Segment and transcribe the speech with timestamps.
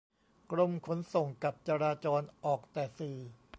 [0.51, 3.17] กรมขนส่งกับจราจรออกแต่สื่อ